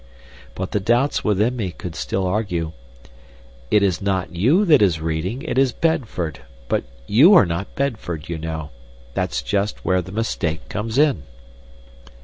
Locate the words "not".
4.01-4.35, 7.45-7.75